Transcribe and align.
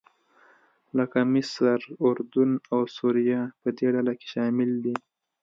لکه 0.97 1.19
مصر، 1.33 1.79
اردن 2.07 2.51
او 2.73 2.81
سوریه 2.95 3.41
په 3.61 3.69
دې 3.77 3.87
ډله 3.95 4.13
کې 4.19 4.27
شامل 4.33 4.71
دي. 4.83 4.95